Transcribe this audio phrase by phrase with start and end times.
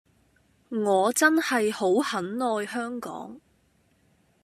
[0.69, 3.39] 我真係好很愛香港